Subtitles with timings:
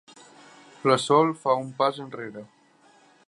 [0.91, 2.47] La Sol fa un pas enrere.